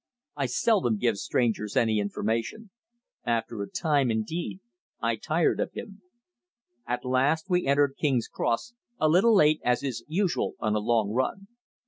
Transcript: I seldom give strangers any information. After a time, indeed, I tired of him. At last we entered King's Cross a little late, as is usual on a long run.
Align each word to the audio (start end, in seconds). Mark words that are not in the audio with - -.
I 0.35 0.47
seldom 0.47 0.97
give 0.97 1.17
strangers 1.19 1.77
any 1.77 1.99
information. 1.99 2.71
After 3.23 3.61
a 3.61 3.69
time, 3.69 4.09
indeed, 4.09 4.59
I 4.99 5.15
tired 5.15 5.59
of 5.59 5.73
him. 5.73 6.01
At 6.87 7.05
last 7.05 7.51
we 7.51 7.67
entered 7.67 7.97
King's 7.99 8.27
Cross 8.27 8.73
a 8.99 9.07
little 9.07 9.35
late, 9.35 9.61
as 9.63 9.83
is 9.83 10.03
usual 10.07 10.55
on 10.59 10.73
a 10.73 10.79
long 10.79 11.11
run. 11.11 11.49